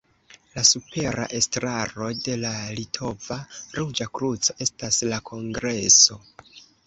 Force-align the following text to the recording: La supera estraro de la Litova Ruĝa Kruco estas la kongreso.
La 0.53 0.61
supera 0.67 1.25
estraro 1.39 2.07
de 2.27 2.37
la 2.45 2.53
Litova 2.79 3.37
Ruĝa 3.81 4.07
Kruco 4.21 4.57
estas 4.67 5.01
la 5.13 5.23
kongreso. 5.31 6.19